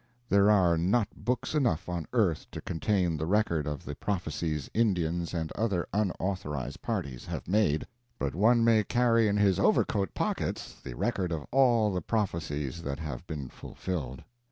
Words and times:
There 0.29 0.49
are 0.49 0.79
not 0.79 1.09
books 1.15 1.53
enough 1.53 1.87
on 1.87 2.07
earth 2.11 2.49
to 2.53 2.61
contain 2.61 3.17
the 3.17 3.27
record 3.27 3.67
of 3.67 3.85
the 3.85 3.93
prophecies 3.93 4.67
Indians 4.73 5.31
and 5.31 5.51
other 5.51 5.85
unauthorized 5.93 6.81
parties 6.81 7.27
have 7.27 7.47
made; 7.47 7.85
but 8.17 8.33
one 8.33 8.63
may 8.63 8.83
carry 8.83 9.27
in 9.27 9.37
his 9.37 9.59
overcoat 9.59 10.15
pockets 10.15 10.73
the 10.81 10.95
record 10.95 11.31
of 11.31 11.45
all 11.51 11.93
the 11.93 12.01
prophecies 12.01 12.81
that 12.81 12.97
have 12.97 13.27
been 13.27 13.47
fulfilled. 13.47 14.23